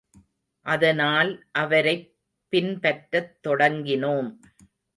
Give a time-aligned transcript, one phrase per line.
[0.65, 1.45] அதனால்,
[1.51, 2.15] அவரைப்
[2.49, 4.35] பின்பற்றத் தொடங்கினோம்.